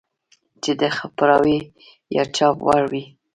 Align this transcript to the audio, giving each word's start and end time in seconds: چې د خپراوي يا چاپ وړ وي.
چې 0.63 0.71
د 0.81 0.83
خپراوي 0.97 1.59
يا 2.15 2.23
چاپ 2.35 2.57
وړ 2.67 2.83
وي. 2.91 3.03